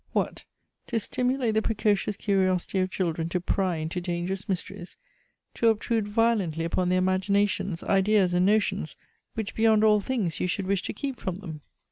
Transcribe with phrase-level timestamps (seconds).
[0.13, 0.45] What!
[0.87, 4.97] to stimulate the precocious curiosity of children to pry into dangerous mysteries;
[5.53, 8.95] to obtrude violently upon their imaginations, ideas and notions,
[9.35, 11.61] which beyond all things you should wish to keep from them